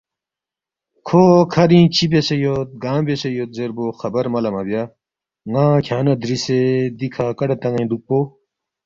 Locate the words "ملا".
4.33-4.49